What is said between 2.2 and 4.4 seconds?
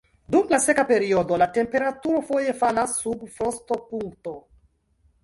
foje falas sub frostopunkto.